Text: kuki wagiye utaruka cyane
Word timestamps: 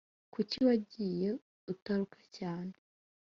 kuki 0.33 0.57
wagiye 0.65 1.29
utaruka 1.73 2.19
cyane 2.37 2.73